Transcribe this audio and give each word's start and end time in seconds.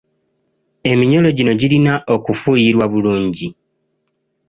Eminyolo 0.91 1.29
gino 1.37 1.53
girina 1.61 1.93
okufuuyirwa 2.15 2.85
bulungi. 2.91 3.47